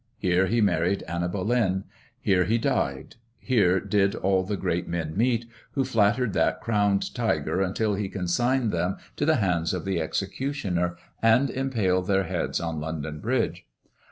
[0.17, 1.83] Here he married Anna Boleyn;
[2.19, 7.61] here he died; here did all the great men meet, who flattered that crowned tiger
[7.61, 12.79] until he consigned them to the hands of the executioner, and impaled their heads on
[12.81, 13.67] London Bridge.